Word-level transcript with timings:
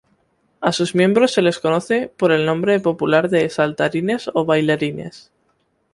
A 0.61 0.71
sus 0.71 0.95
miembros 0.95 1.31
se 1.31 1.43
les 1.43 1.59
conoce 1.59 2.11
por 2.17 2.31
el 2.31 2.43
nombre 2.43 2.79
popular 2.79 3.29
de 3.29 3.47
saltarines, 3.51 4.31
o 4.33 4.45
bailarines. 4.45 5.31